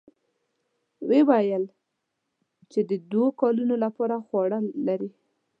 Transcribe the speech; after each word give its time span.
ويې 1.07 1.21
ويل 1.29 1.63
چې 2.71 2.79
د 2.89 2.91
دوو 3.11 3.27
کلونو 3.41 3.73
له 3.83 3.89
پاره 3.95 4.17
خواړه 4.27 4.59
لري. 4.87 5.09